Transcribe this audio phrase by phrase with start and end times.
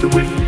[0.00, 0.47] the wind.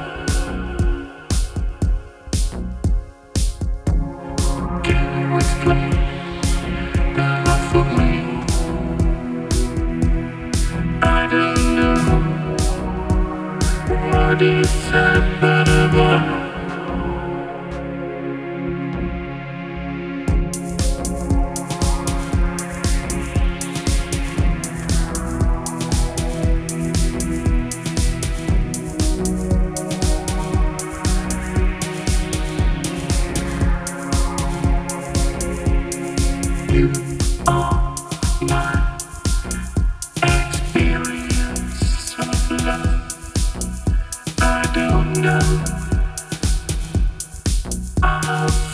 [14.35, 16.40] December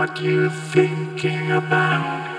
[0.00, 2.29] what you're thinking about.